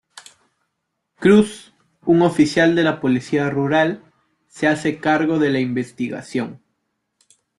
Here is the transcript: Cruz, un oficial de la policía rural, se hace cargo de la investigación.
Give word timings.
Cruz, 1.19 1.75
un 2.07 2.23
oficial 2.23 2.73
de 2.75 2.81
la 2.81 2.99
policía 2.99 3.51
rural, 3.51 4.03
se 4.47 4.67
hace 4.67 4.97
cargo 4.99 5.37
de 5.37 5.51
la 5.51 5.59
investigación. 5.59 6.63